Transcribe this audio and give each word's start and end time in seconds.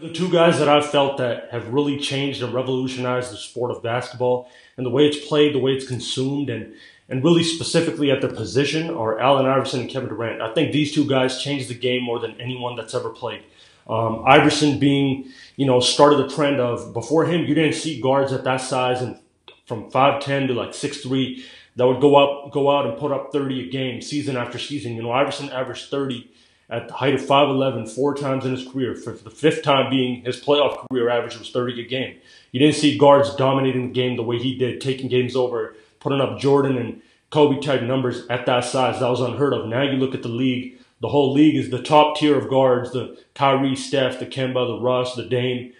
The 0.00 0.12
two 0.12 0.30
guys 0.30 0.60
that 0.60 0.68
I've 0.68 0.88
felt 0.88 1.16
that 1.16 1.48
have 1.50 1.70
really 1.70 1.98
changed 1.98 2.40
and 2.40 2.54
revolutionized 2.54 3.32
the 3.32 3.36
sport 3.36 3.72
of 3.72 3.82
basketball 3.82 4.48
and 4.76 4.86
the 4.86 4.90
way 4.90 5.04
it's 5.06 5.26
played, 5.26 5.54
the 5.54 5.58
way 5.58 5.72
it's 5.72 5.88
consumed, 5.88 6.50
and 6.50 6.72
and 7.08 7.24
really 7.24 7.42
specifically 7.42 8.12
at 8.12 8.20
their 8.20 8.30
position 8.30 8.90
are 8.90 9.18
Allen 9.18 9.46
Iverson 9.46 9.80
and 9.80 9.90
Kevin 9.90 10.08
Durant. 10.08 10.40
I 10.40 10.54
think 10.54 10.70
these 10.70 10.94
two 10.94 11.08
guys 11.08 11.42
changed 11.42 11.68
the 11.68 11.74
game 11.74 12.04
more 12.04 12.20
than 12.20 12.40
anyone 12.40 12.76
that's 12.76 12.94
ever 12.94 13.10
played. 13.10 13.42
Um, 13.88 14.22
Iverson 14.24 14.78
being, 14.78 15.32
you 15.56 15.66
know, 15.66 15.80
started 15.80 16.18
the 16.18 16.32
trend 16.32 16.60
of 16.60 16.92
before 16.92 17.24
him, 17.24 17.46
you 17.46 17.54
didn't 17.54 17.74
see 17.74 18.00
guards 18.00 18.32
at 18.32 18.44
that 18.44 18.60
size 18.60 19.02
and 19.02 19.18
from 19.66 19.90
5'10 19.90 20.48
to 20.48 20.54
like 20.54 20.70
6'3 20.70 21.42
that 21.74 21.86
would 21.86 22.00
go 22.00 22.14
up, 22.14 22.52
go 22.52 22.70
out 22.70 22.86
and 22.86 22.96
put 22.98 23.10
up 23.10 23.32
30 23.32 23.68
a 23.68 23.70
game 23.72 24.00
season 24.00 24.36
after 24.36 24.58
season. 24.58 24.94
You 24.94 25.02
know, 25.02 25.10
Iverson 25.10 25.48
averaged 25.50 25.90
30 25.90 26.30
at 26.70 26.88
the 26.88 26.94
height 26.94 27.14
of 27.14 27.20
5'11 27.20 27.88
four 27.88 28.14
times 28.14 28.44
in 28.44 28.52
his 28.52 28.66
career, 28.68 28.94
for 28.94 29.12
the 29.12 29.30
fifth 29.30 29.62
time 29.62 29.90
being 29.90 30.22
his 30.22 30.40
playoff 30.40 30.86
career 30.88 31.08
average 31.08 31.38
was 31.38 31.50
30 31.50 31.80
a 31.80 31.88
game. 31.88 32.16
You 32.52 32.60
didn't 32.60 32.76
see 32.76 32.98
guards 32.98 33.34
dominating 33.36 33.88
the 33.88 33.94
game 33.94 34.16
the 34.16 34.22
way 34.22 34.38
he 34.38 34.56
did, 34.56 34.80
taking 34.80 35.08
games 35.08 35.34
over, 35.34 35.76
putting 36.00 36.20
up 36.20 36.38
Jordan 36.38 36.76
and 36.76 37.00
Kobe 37.30 37.60
type 37.60 37.82
numbers 37.82 38.26
at 38.28 38.46
that 38.46 38.64
size. 38.64 39.00
That 39.00 39.08
was 39.08 39.20
unheard 39.20 39.54
of. 39.54 39.66
Now 39.66 39.82
you 39.82 39.92
look 39.92 40.14
at 40.14 40.22
the 40.22 40.28
league, 40.28 40.78
the 41.00 41.08
whole 41.08 41.32
league 41.32 41.56
is 41.56 41.70
the 41.70 41.82
top 41.82 42.16
tier 42.16 42.36
of 42.36 42.48
guards, 42.48 42.92
the 42.92 43.18
Kyrie, 43.34 43.76
Steph, 43.76 44.18
the 44.18 44.26
Kemba, 44.26 44.66
the 44.66 44.80
Russ, 44.80 45.14
the 45.14 45.24
Dame. 45.24 45.72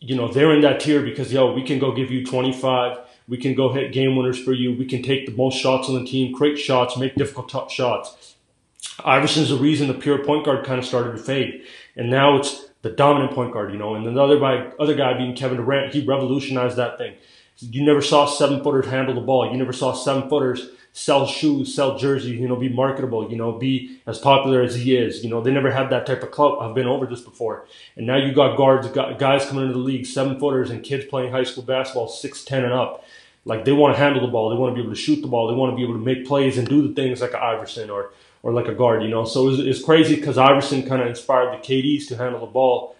You 0.00 0.14
know, 0.14 0.32
they're 0.32 0.52
in 0.52 0.60
that 0.62 0.80
tier 0.80 1.02
because, 1.02 1.32
yo, 1.32 1.52
we 1.52 1.62
can 1.62 1.78
go 1.78 1.92
give 1.92 2.10
you 2.10 2.24
25. 2.24 2.98
We 3.28 3.38
can 3.38 3.54
go 3.54 3.72
hit 3.72 3.92
game 3.92 4.16
winners 4.16 4.42
for 4.42 4.52
you. 4.52 4.76
We 4.76 4.86
can 4.86 5.02
take 5.02 5.26
the 5.26 5.32
most 5.32 5.58
shots 5.58 5.88
on 5.88 5.96
the 5.96 6.08
team, 6.08 6.34
create 6.34 6.58
shots, 6.58 6.96
make 6.96 7.16
difficult 7.16 7.48
t- 7.48 7.74
shots. 7.74 8.35
Iverson's 9.04 9.50
the 9.50 9.56
reason 9.56 9.88
the 9.88 9.94
pure 9.94 10.24
point 10.24 10.44
guard 10.44 10.64
kind 10.64 10.78
of 10.78 10.84
started 10.84 11.12
to 11.12 11.18
fade. 11.18 11.64
And 11.96 12.10
now 12.10 12.36
it's 12.36 12.68
the 12.82 12.90
dominant 12.90 13.32
point 13.32 13.52
guard, 13.52 13.72
you 13.72 13.78
know. 13.78 13.94
And 13.94 14.06
the 14.06 14.22
other 14.22 14.38
guy, 14.38 14.72
other 14.78 14.94
guy 14.94 15.16
being 15.16 15.34
Kevin 15.34 15.58
Durant, 15.58 15.92
he 15.92 16.04
revolutionized 16.04 16.76
that 16.76 16.98
thing. 16.98 17.14
You 17.58 17.84
never 17.84 18.02
saw 18.02 18.26
seven 18.26 18.62
footers 18.62 18.86
handle 18.86 19.14
the 19.14 19.20
ball. 19.20 19.50
You 19.50 19.56
never 19.56 19.72
saw 19.72 19.92
seven 19.92 20.28
footers 20.28 20.70
sell 20.96 21.26
shoes, 21.26 21.74
sell 21.74 21.98
jerseys, 21.98 22.40
you 22.40 22.48
know, 22.48 22.56
be 22.56 22.70
marketable, 22.70 23.30
you 23.30 23.36
know, 23.36 23.52
be 23.52 24.00
as 24.06 24.18
popular 24.18 24.62
as 24.62 24.76
he 24.76 24.96
is. 24.96 25.22
You 25.22 25.28
know, 25.28 25.42
they 25.42 25.52
never 25.52 25.70
had 25.70 25.90
that 25.90 26.06
type 26.06 26.22
of 26.22 26.30
club. 26.30 26.58
I've 26.58 26.74
been 26.74 26.86
over 26.86 27.04
this 27.04 27.20
before. 27.20 27.66
And 27.96 28.06
now 28.06 28.16
you 28.16 28.32
got 28.32 28.56
guards, 28.56 28.88
guys 28.88 29.44
coming 29.44 29.64
into 29.64 29.74
the 29.74 29.84
league, 29.84 30.06
seven 30.06 30.38
footers, 30.38 30.70
and 30.70 30.82
kids 30.82 31.04
playing 31.04 31.32
high 31.32 31.44
school 31.44 31.64
basketball, 31.64 32.08
six, 32.08 32.44
ten, 32.44 32.64
and 32.64 32.72
up. 32.72 33.04
Like 33.46 33.64
they 33.64 33.72
want 33.72 33.94
to 33.94 33.98
handle 33.98 34.20
the 34.20 34.30
ball, 34.30 34.50
they 34.50 34.56
want 34.56 34.72
to 34.72 34.74
be 34.74 34.82
able 34.82 34.94
to 34.94 35.00
shoot 35.00 35.22
the 35.22 35.28
ball, 35.28 35.46
they 35.46 35.54
want 35.54 35.72
to 35.72 35.76
be 35.76 35.84
able 35.84 35.94
to 35.94 36.04
make 36.04 36.26
plays 36.26 36.58
and 36.58 36.68
do 36.68 36.86
the 36.86 36.92
things 36.92 37.20
like 37.20 37.32
an 37.32 37.40
Iverson 37.40 37.88
or 37.88 38.10
or 38.42 38.52
like 38.52 38.66
a 38.66 38.74
guard, 38.74 39.02
you 39.02 39.08
know. 39.08 39.24
So 39.24 39.50
it's, 39.50 39.82
crazy 39.82 40.16
because 40.16 40.36
Iverson 40.36 40.86
kind 40.86 41.00
of 41.00 41.08
inspired 41.08 41.52
the 41.52 41.66
KDs 41.66 42.08
to 42.08 42.16
handle 42.16 42.40
the 42.40 42.46
ball, 42.46 42.96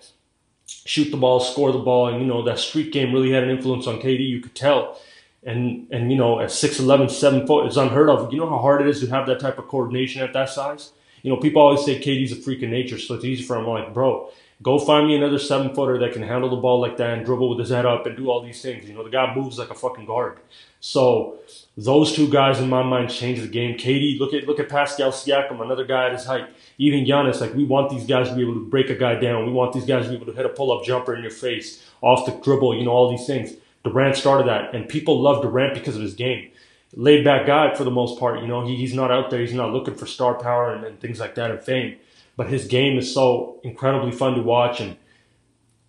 shoot 0.67 1.11
the 1.11 1.17
ball, 1.17 1.41
score 1.41 1.72
the 1.72 1.78
ball, 1.78 2.08
and 2.08 2.20
you 2.20 2.27
know 2.27 2.44
that 2.44 2.61
street 2.61 2.92
game 2.92 3.12
really 3.12 3.33
had 3.33 3.42
an 3.42 3.50
influence 3.50 3.89
on 3.89 4.00
KD. 4.00 4.27
You 4.27 4.41
could 4.41 4.55
tell, 4.55 5.00
and 5.42 5.89
and 5.91 6.12
you 6.12 6.17
know 6.17 6.39
at 6.39 6.50
6'11", 6.50 7.11
7 7.11 7.47
foot, 7.47 7.67
it's 7.67 7.77
unheard 7.77 8.08
of. 8.08 8.33
You 8.33 8.39
know 8.39 8.48
how 8.48 8.58
hard 8.58 8.83
it 8.83 8.89
is 8.89 9.00
to 9.00 9.08
have 9.08 9.27
that 9.27 9.41
type 9.41 9.58
of 9.58 9.67
coordination 9.67 10.22
at 10.22 10.33
that 10.33 10.48
size. 10.48 10.92
You 11.22 11.30
know, 11.33 11.39
people 11.39 11.61
always 11.61 11.84
say 11.84 12.00
KD's 12.00 12.30
a 12.30 12.36
freak 12.36 12.62
of 12.62 12.70
nature, 12.70 12.98
so 12.98 13.14
it's 13.14 13.24
easy 13.24 13.42
for 13.42 13.56
him. 13.56 13.64
I'm 13.64 13.70
like, 13.70 13.92
bro, 13.92 14.30
go 14.62 14.79
find 14.79 15.07
me 15.07 15.15
another 15.15 15.39
seven 15.39 15.75
footer 15.75 15.99
that 15.99 16.12
can 16.12 16.23
handle 16.23 16.49
the 16.49 16.57
ball 16.57 16.81
like 16.81 16.97
that 16.97 17.11
and 17.11 17.27
dribble 17.27 17.51
with 17.51 17.59
his 17.59 17.71
head 17.71 17.87
up 17.87 18.07
and 18.07 18.17
do 18.17 18.31
all 18.31 18.43
these 18.43 18.63
things. 18.63 18.89
You 18.89 18.95
know, 18.95 19.05
the 19.05 19.11
guy 19.11 19.35
moves 19.35 19.59
like 19.59 19.71
a 19.71 19.75
fucking 19.75 20.07
guard. 20.07 20.39
So 20.81 21.39
those 21.77 22.15
two 22.15 22.29
guys 22.29 22.61
in 22.61 22.69
my 22.69 22.83
mind 22.83 23.11
changed 23.11 23.43
the 23.43 23.48
game. 23.48 23.77
KD, 23.77 24.19
look 24.19 24.33
at 24.33 24.47
look 24.47 24.61
at 24.61 24.69
Pascal 24.69 25.11
Siakam, 25.11 25.61
another 25.61 25.85
guy 25.85 26.07
at 26.07 26.13
his 26.13 26.25
height. 26.25 26.47
Even 26.79 27.05
Giannis, 27.05 27.41
like 27.41 27.55
we 27.55 27.65
want 27.65 27.91
these 27.91 28.07
guys 28.07 28.29
to 28.29 28.35
be 28.35 28.43
able 28.43 28.55
to 28.55 28.65
break 28.65 28.89
a 28.89 28.95
guy 28.95 29.19
down. 29.19 29.47
We 29.47 29.53
want 29.53 29.73
these 29.73 29.87
guys 29.87 30.05
to 30.05 30.11
be 30.11 30.17
able 30.17 30.27
to 30.27 30.33
hit 30.33 30.47
a 30.47 30.51
pull-up 30.51 30.85
jumper 30.85 31.15
in 31.15 31.23
your 31.23 31.31
face, 31.31 31.85
off 32.03 32.27
the 32.27 32.33
dribble, 32.33 32.77
you 32.77 32.85
know, 32.85 32.93
all 32.93 33.11
these 33.11 33.27
things. 33.27 33.55
Durant 33.85 34.17
started 34.17 34.48
that, 34.48 34.75
and 34.75 34.89
people 34.89 35.20
love 35.20 35.43
Durant 35.43 35.75
because 35.75 35.97
of 35.97 36.03
his 36.03 36.15
game. 36.15 36.51
Laid 36.95 37.25
back 37.25 37.47
guy 37.47 37.75
for 37.75 37.85
the 37.85 37.91
most 37.91 38.19
part, 38.19 38.41
you 38.41 38.48
know, 38.48 38.67
he, 38.67 38.77
he's 38.77 38.95
not 38.95 39.11
out 39.11 39.30
there, 39.30 39.41
he's 39.41 39.53
not 39.53 39.73
looking 39.73 39.95
for 39.95 40.07
star 40.07 40.35
power 40.35 40.73
and, 40.73 40.85
and 40.85 40.98
things 40.98 41.20
like 41.20 41.35
that 41.35 41.51
and 41.51 41.61
fame. 41.61 41.97
But 42.36 42.48
his 42.48 42.67
game 42.67 42.98
is 42.98 43.13
so 43.13 43.61
incredibly 43.63 44.13
fun 44.13 44.35
to 44.35 44.42
watch 44.42 44.80
and 44.80 44.97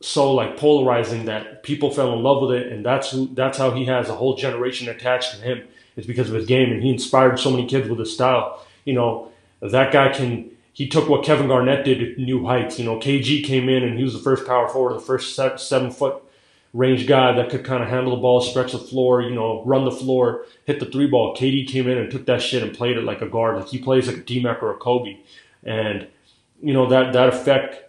so 0.02 0.34
like 0.34 0.58
polarizing 0.58 1.25
that 1.25 1.63
people 1.63 1.91
fell 1.91 2.13
in 2.13 2.24
love 2.24 2.41
with 2.41 2.52
it, 2.52 2.72
and 2.72 2.85
that's 2.85 3.12
who 3.12 3.28
that's 3.34 3.58
how 3.58 3.72
he 3.72 3.85
has 3.85 4.09
a 4.09 4.16
whole 4.16 4.35
generation 4.35 4.88
attached 4.90 5.31
to 5.31 5.41
him. 5.41 5.68
It's 5.96 6.08
because 6.08 6.30
of 6.30 6.35
his 6.35 6.46
game, 6.46 6.72
and 6.72 6.84
he 6.84 6.90
inspired 6.90 7.40
so 7.40 7.50
many 7.50 7.66
kids 7.68 7.90
with 7.90 8.00
his 8.00 8.13
style. 8.13 8.63
You 8.85 8.94
know, 8.94 9.31
that 9.62 9.91
guy 9.91 10.09
can. 10.13 10.52
He 10.74 10.88
took 10.88 11.09
what 11.09 11.25
Kevin 11.25 11.47
Garnett 11.47 11.85
did 11.85 12.16
to 12.16 12.22
new 12.22 12.46
heights. 12.46 12.78
You 12.78 12.85
know, 12.85 13.00
KG 13.00 13.44
came 13.44 13.68
in 13.68 13.84
and 13.84 13.97
he 13.97 14.03
was 14.03 14.14
the 14.14 14.19
first 14.19 14.46
power 14.46 14.69
forward, 14.69 14.94
the 14.94 15.00
first 15.00 15.35
seven 15.35 15.90
foot 15.90 16.22
range 16.72 17.08
guy 17.08 17.31
that 17.31 17.50
could 17.50 17.66
kind 17.66 17.81
of 17.81 17.90
handle 17.90 18.16
the 18.16 18.22
ball, 18.22 18.41
stretch 18.41 18.74
the 18.74 18.78
floor, 18.78 19.24
you 19.24 19.34
know, 19.34 19.64
run 19.66 19.85
the 19.85 19.91
floor, 19.91 20.46
hit 20.66 20.79
the 20.79 20.85
three 20.85 21.08
ball. 21.08 21.35
KD 21.35 21.68
came 21.68 21.88
in 21.88 21.97
and 21.97 22.12
took 22.12 22.28
that 22.28 22.44
shit 22.44 22.62
and 22.62 22.78
played 22.78 22.96
it 22.96 23.03
like 23.03 23.24
a 23.24 23.28
guard, 23.28 23.58
like 23.58 23.69
he 23.69 23.79
plays 23.79 24.06
like 24.06 24.18
a 24.18 24.22
T-Mac 24.22 24.62
or 24.62 24.72
a 24.72 24.78
Kobe, 24.78 25.18
and 25.64 26.06
you 26.62 26.73
know 26.73 26.90
that 26.90 27.13
that 27.13 27.29
effect 27.29 27.84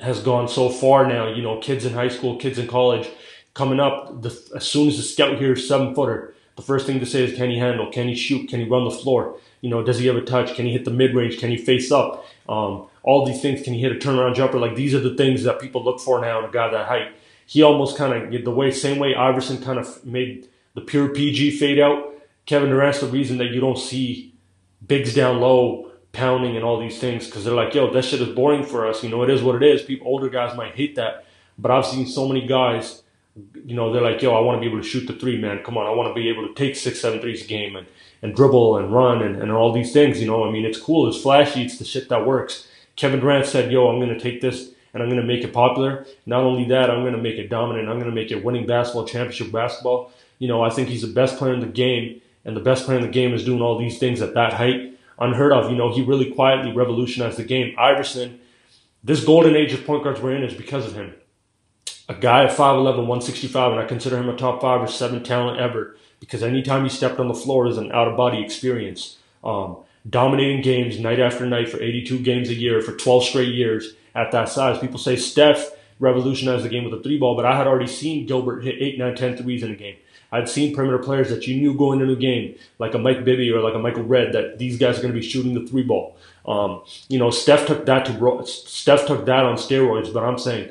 has 0.00 0.20
gone 0.20 0.48
so 0.48 0.68
far 0.68 1.06
now. 1.06 1.28
You 1.28 1.42
know, 1.42 1.58
kids 1.58 1.84
in 1.84 1.92
high 1.92 2.08
school, 2.08 2.36
kids 2.36 2.58
in 2.58 2.66
college, 2.66 3.08
coming 3.54 3.80
up. 3.80 4.22
The, 4.22 4.28
as 4.56 4.66
soon 4.66 4.88
as 4.88 4.96
the 4.96 5.02
scout 5.02 5.38
hears 5.38 5.66
seven 5.66 5.94
footer, 5.94 6.34
the 6.56 6.62
first 6.62 6.86
thing 6.86 7.00
to 7.00 7.06
say 7.06 7.24
is, 7.24 7.36
can 7.36 7.50
he 7.50 7.58
handle? 7.58 7.90
Can 7.90 8.08
he 8.08 8.14
shoot? 8.14 8.48
Can 8.48 8.60
he 8.60 8.68
run 8.68 8.84
the 8.84 8.90
floor? 8.90 9.38
You 9.60 9.70
know, 9.70 9.82
does 9.82 9.98
he 9.98 10.06
have 10.06 10.16
a 10.16 10.22
touch? 10.22 10.54
Can 10.54 10.66
he 10.66 10.72
hit 10.72 10.84
the 10.84 10.90
mid 10.90 11.14
range? 11.14 11.38
Can 11.38 11.50
he 11.50 11.56
face 11.56 11.90
up? 11.90 12.26
Um, 12.48 12.86
all 13.02 13.26
these 13.26 13.40
things. 13.42 13.62
Can 13.62 13.74
he 13.74 13.80
hit 13.80 13.92
a 13.92 13.96
turnaround 13.96 14.34
jumper? 14.34 14.58
Like 14.58 14.76
these 14.76 14.94
are 14.94 15.00
the 15.00 15.14
things 15.16 15.42
that 15.44 15.60
people 15.60 15.84
look 15.84 16.00
for 16.00 16.20
now 16.20 16.38
in 16.38 16.44
a 16.44 16.52
guy 16.52 16.70
that 16.70 16.86
height. 16.86 17.12
He 17.46 17.62
almost 17.62 17.96
kind 17.96 18.34
of 18.34 18.44
the 18.44 18.50
way 18.50 18.70
same 18.70 18.98
way 18.98 19.14
Iverson 19.14 19.62
kind 19.62 19.78
of 19.78 20.04
made 20.04 20.48
the 20.74 20.80
pure 20.82 21.08
PG 21.08 21.58
fade 21.58 21.78
out. 21.80 22.14
Kevin 22.46 22.70
Durant's 22.70 23.00
the 23.00 23.06
reason 23.06 23.38
that 23.38 23.46
you 23.46 23.60
don't 23.60 23.78
see 23.78 24.34
bigs 24.86 25.14
down 25.14 25.40
low 25.40 25.87
pounding 26.18 26.56
and 26.56 26.64
all 26.64 26.80
these 26.80 26.98
things 26.98 27.26
because 27.26 27.44
they're 27.44 27.54
like, 27.54 27.72
yo, 27.74 27.90
that 27.92 28.04
shit 28.04 28.20
is 28.20 28.34
boring 28.34 28.64
for 28.64 28.86
us. 28.86 29.04
You 29.04 29.08
know, 29.08 29.22
it 29.22 29.30
is 29.30 29.40
what 29.40 29.54
it 29.54 29.62
is. 29.62 29.82
People, 29.82 30.08
older 30.08 30.28
guys 30.28 30.56
might 30.56 30.74
hate 30.74 30.96
that, 30.96 31.24
but 31.56 31.70
I've 31.70 31.86
seen 31.86 32.06
so 32.06 32.26
many 32.26 32.46
guys. 32.46 33.02
You 33.64 33.76
know, 33.76 33.92
they're 33.92 34.02
like, 34.02 34.20
yo, 34.20 34.34
I 34.34 34.40
want 34.40 34.56
to 34.56 34.60
be 34.60 34.66
able 34.66 34.82
to 34.82 34.88
shoot 34.88 35.06
the 35.06 35.12
three, 35.12 35.38
man. 35.40 35.62
Come 35.62 35.78
on, 35.78 35.86
I 35.86 35.90
want 35.90 36.08
to 36.10 36.20
be 36.20 36.28
able 36.28 36.48
to 36.48 36.54
take 36.54 36.74
six, 36.74 37.00
seven 37.00 37.20
threes 37.20 37.44
a 37.44 37.46
game 37.46 37.76
and, 37.76 37.86
and 38.20 38.34
dribble 38.34 38.78
and 38.78 38.92
run 38.92 39.22
and, 39.22 39.40
and 39.40 39.52
all 39.52 39.72
these 39.72 39.92
things. 39.92 40.20
You 40.20 40.26
know, 40.26 40.44
I 40.44 40.50
mean, 40.50 40.64
it's 40.64 40.78
cool, 40.78 41.08
it's 41.08 41.22
flashy, 41.22 41.62
it's 41.62 41.78
the 41.78 41.84
shit 41.84 42.08
that 42.08 42.26
works. 42.26 42.66
Kevin 42.96 43.20
Durant 43.20 43.46
said, 43.46 43.70
yo, 43.70 43.88
I'm 43.88 44.00
going 44.00 44.12
to 44.12 44.18
take 44.18 44.40
this 44.40 44.72
and 44.92 45.02
I'm 45.02 45.08
going 45.08 45.20
to 45.20 45.26
make 45.26 45.44
it 45.44 45.52
popular. 45.52 46.04
Not 46.26 46.42
only 46.42 46.64
that, 46.68 46.90
I'm 46.90 47.02
going 47.02 47.14
to 47.14 47.22
make 47.22 47.36
it 47.36 47.48
dominant. 47.48 47.88
I'm 47.88 48.00
going 48.00 48.10
to 48.10 48.14
make 48.14 48.32
it 48.32 48.44
winning 48.44 48.66
basketball, 48.66 49.06
championship 49.06 49.52
basketball. 49.52 50.10
You 50.40 50.48
know, 50.48 50.62
I 50.62 50.70
think 50.70 50.88
he's 50.88 51.02
the 51.02 51.08
best 51.12 51.36
player 51.36 51.54
in 51.54 51.60
the 51.60 51.66
game, 51.66 52.20
and 52.44 52.56
the 52.56 52.60
best 52.60 52.86
player 52.86 52.98
in 52.98 53.04
the 53.04 53.12
game 53.12 53.34
is 53.34 53.44
doing 53.44 53.62
all 53.62 53.78
these 53.78 53.98
things 53.98 54.20
at 54.20 54.34
that 54.34 54.54
height 54.54 54.97
unheard 55.18 55.52
of. 55.52 55.70
You 55.70 55.76
know, 55.76 55.92
he 55.92 56.02
really 56.02 56.32
quietly 56.32 56.72
revolutionized 56.72 57.38
the 57.38 57.44
game. 57.44 57.74
Iverson, 57.78 58.40
this 59.02 59.24
golden 59.24 59.56
age 59.56 59.72
of 59.72 59.84
point 59.84 60.04
guards 60.04 60.20
we're 60.20 60.36
in 60.36 60.44
is 60.44 60.54
because 60.54 60.86
of 60.86 60.94
him. 60.94 61.14
A 62.08 62.14
guy 62.14 62.44
at 62.44 62.56
5'11, 62.56 63.06
165, 63.06 63.72
and 63.72 63.80
I 63.80 63.84
consider 63.84 64.16
him 64.16 64.28
a 64.28 64.36
top 64.36 64.62
five 64.62 64.80
or 64.80 64.86
seven 64.86 65.22
talent 65.22 65.60
ever 65.60 65.96
because 66.20 66.42
anytime 66.42 66.82
he 66.82 66.88
stepped 66.88 67.20
on 67.20 67.28
the 67.28 67.34
floor 67.34 67.66
is 67.66 67.76
an 67.76 67.92
out 67.92 68.08
of 68.08 68.16
body 68.16 68.42
experience. 68.42 69.18
Um, 69.44 69.78
dominating 70.08 70.62
games 70.62 70.98
night 70.98 71.20
after 71.20 71.46
night 71.46 71.68
for 71.68 71.82
82 71.82 72.20
games 72.20 72.48
a 72.48 72.54
year 72.54 72.80
for 72.80 72.92
12 72.92 73.24
straight 73.24 73.54
years 73.54 73.94
at 74.14 74.32
that 74.32 74.48
size. 74.48 74.78
People 74.78 74.98
say 74.98 75.16
Steph 75.16 75.70
revolutionized 76.00 76.64
the 76.64 76.68
game 76.68 76.84
with 76.84 76.98
a 76.98 77.02
three 77.02 77.18
ball, 77.18 77.36
but 77.36 77.44
I 77.44 77.56
had 77.56 77.66
already 77.66 77.86
seen 77.86 78.26
Gilbert 78.26 78.64
hit 78.64 78.76
8, 78.80 78.98
9, 78.98 79.14
10 79.16 79.36
threes 79.36 79.62
in 79.62 79.72
a 79.72 79.76
game. 79.76 79.96
I'd 80.30 80.48
seen 80.48 80.74
perimeter 80.74 80.98
players 80.98 81.30
that 81.30 81.46
you 81.46 81.56
knew 81.56 81.74
going 81.76 82.00
into 82.00 82.12
a 82.12 82.16
game, 82.16 82.54
like 82.78 82.94
a 82.94 82.98
Mike 82.98 83.24
Bibby 83.24 83.50
or 83.50 83.60
like 83.60 83.74
a 83.74 83.78
Michael 83.78 84.04
Redd, 84.04 84.34
that 84.34 84.58
these 84.58 84.78
guys 84.78 84.98
are 84.98 85.02
going 85.02 85.14
to 85.14 85.18
be 85.18 85.26
shooting 85.26 85.54
the 85.54 85.66
three 85.66 85.82
ball. 85.82 86.16
Um, 86.46 86.82
you 87.08 87.18
know, 87.18 87.30
Steph 87.30 87.66
took 87.66 87.86
that 87.86 88.04
to 88.06 88.46
Steph 88.46 89.06
took 89.06 89.24
that 89.26 89.44
on 89.44 89.56
steroids. 89.56 90.12
But 90.12 90.24
I'm 90.24 90.38
saying, 90.38 90.70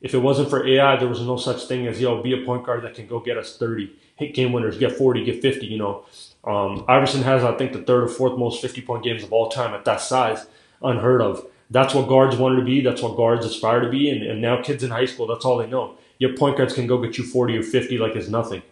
if 0.00 0.14
it 0.14 0.18
wasn't 0.18 0.50
for 0.50 0.66
AI, 0.66 0.96
there 0.96 1.08
was 1.08 1.20
no 1.20 1.36
such 1.36 1.64
thing 1.64 1.86
as 1.86 2.00
yo 2.00 2.22
be 2.22 2.32
a 2.32 2.44
point 2.44 2.64
guard 2.64 2.82
that 2.82 2.94
can 2.94 3.06
go 3.06 3.20
get 3.20 3.36
us 3.36 3.58
30, 3.58 3.92
hit 4.16 4.34
game 4.34 4.52
winners, 4.52 4.78
get 4.78 4.92
40, 4.92 5.24
get 5.24 5.42
50. 5.42 5.66
You 5.66 5.78
know, 5.78 6.04
um, 6.44 6.84
Iverson 6.88 7.22
has 7.22 7.44
I 7.44 7.56
think 7.56 7.72
the 7.72 7.82
third 7.82 8.04
or 8.04 8.08
fourth 8.08 8.38
most 8.38 8.62
50 8.62 8.80
point 8.82 9.04
games 9.04 9.22
of 9.22 9.32
all 9.32 9.50
time 9.50 9.74
at 9.74 9.84
that 9.84 10.00
size, 10.00 10.46
unheard 10.82 11.20
of. 11.20 11.46
That's 11.74 11.92
what 11.92 12.06
guards 12.06 12.36
wanted 12.36 12.60
to 12.60 12.64
be. 12.64 12.82
That's 12.82 13.02
what 13.02 13.16
guards 13.16 13.44
aspire 13.44 13.80
to 13.80 13.88
be. 13.88 14.08
And, 14.08 14.22
and 14.22 14.40
now 14.40 14.62
kids 14.62 14.84
in 14.84 14.90
high 14.90 15.06
school, 15.06 15.26
that's 15.26 15.44
all 15.44 15.58
they 15.58 15.66
know. 15.66 15.96
Your 16.20 16.36
point 16.36 16.56
guards 16.56 16.72
can 16.72 16.86
go 16.86 17.02
get 17.02 17.18
you 17.18 17.24
40 17.24 17.58
or 17.58 17.64
50 17.64 17.98
like 17.98 18.14
it's 18.14 18.28
nothing. 18.28 18.62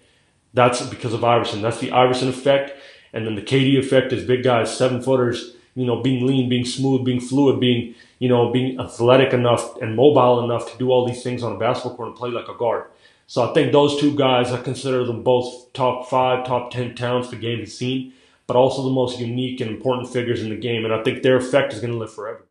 That's 0.54 0.86
because 0.86 1.12
of 1.12 1.24
Iverson. 1.24 1.62
That's 1.62 1.80
the 1.80 1.90
Iverson 1.90 2.28
effect. 2.28 2.80
And 3.12 3.26
then 3.26 3.34
the 3.34 3.42
KD 3.42 3.76
effect 3.76 4.12
is 4.12 4.24
big 4.24 4.44
guys, 4.44 4.76
seven 4.78 5.02
footers, 5.02 5.56
you 5.74 5.84
know, 5.84 6.00
being 6.00 6.24
lean, 6.28 6.48
being 6.48 6.64
smooth, 6.64 7.04
being 7.04 7.18
fluid, 7.18 7.58
being, 7.58 7.96
you 8.20 8.28
know, 8.28 8.52
being 8.52 8.78
athletic 8.78 9.32
enough 9.32 9.76
and 9.82 9.96
mobile 9.96 10.44
enough 10.44 10.70
to 10.70 10.78
do 10.78 10.92
all 10.92 11.04
these 11.04 11.24
things 11.24 11.42
on 11.42 11.56
a 11.56 11.58
basketball 11.58 11.96
court 11.96 12.08
and 12.10 12.16
play 12.16 12.30
like 12.30 12.46
a 12.46 12.54
guard. 12.54 12.84
So 13.26 13.50
I 13.50 13.52
think 13.52 13.72
those 13.72 13.98
two 13.98 14.14
guys, 14.14 14.52
I 14.52 14.62
consider 14.62 15.04
them 15.04 15.24
both 15.24 15.72
top 15.72 16.08
five, 16.08 16.46
top 16.46 16.70
10 16.70 16.94
talents 16.94 17.30
the 17.30 17.36
game 17.36 17.58
has 17.58 17.76
seen, 17.76 18.12
but 18.46 18.54
also 18.54 18.84
the 18.84 18.90
most 18.90 19.18
unique 19.18 19.60
and 19.60 19.70
important 19.72 20.08
figures 20.08 20.40
in 20.40 20.50
the 20.50 20.56
game. 20.56 20.84
And 20.84 20.94
I 20.94 21.02
think 21.02 21.24
their 21.24 21.36
effect 21.36 21.72
is 21.72 21.80
going 21.80 21.92
to 21.92 21.98
live 21.98 22.14
forever. 22.14 22.44